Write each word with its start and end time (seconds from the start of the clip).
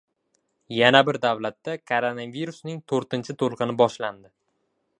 Yana 0.75 1.01
bir 1.09 1.19
davlatda 1.25 1.75
koronavirusning 1.91 2.79
to‘rtinchi 2.93 3.37
to‘lqini 3.43 3.77
boshlandi 3.83 4.33